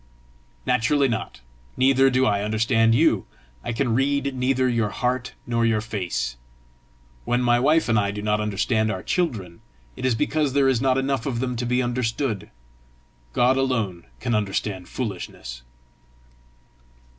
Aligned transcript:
"Naturally 0.65 1.07
not. 1.07 1.41
Neither 1.77 2.09
do 2.09 2.25
I 2.25 2.41
understand 2.41 2.95
you; 2.95 3.27
I 3.63 3.71
can 3.71 3.93
read 3.93 4.33
neither 4.33 4.67
your 4.67 4.89
heart 4.89 5.33
nor 5.45 5.63
your 5.63 5.79
face. 5.79 6.37
When 7.23 7.43
my 7.43 7.59
wife 7.59 7.87
and 7.87 7.99
I 7.99 8.09
do 8.09 8.23
not 8.23 8.41
understand 8.41 8.89
our 8.91 9.03
children, 9.03 9.61
it 9.95 10.03
is 10.03 10.15
because 10.15 10.53
there 10.53 10.67
is 10.67 10.81
not 10.81 10.97
enough 10.97 11.27
of 11.27 11.39
them 11.39 11.55
to 11.55 11.67
be 11.67 11.83
understood. 11.83 12.49
God 13.33 13.57
alone 13.57 14.07
can 14.19 14.33
understand 14.33 14.89
foolishness." 14.89 15.61